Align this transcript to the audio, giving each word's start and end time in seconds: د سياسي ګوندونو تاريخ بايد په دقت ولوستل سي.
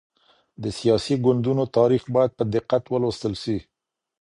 د 0.61 0.63
سياسي 0.79 1.15
ګوندونو 1.25 1.63
تاريخ 1.77 2.03
بايد 2.15 2.31
په 2.37 2.43
دقت 2.55 2.83
ولوستل 2.87 3.33
سي. 3.43 3.57